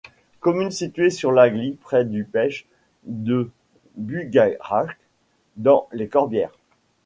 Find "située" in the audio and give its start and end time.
0.71-1.11